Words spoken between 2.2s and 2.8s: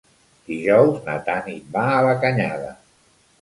Canyada.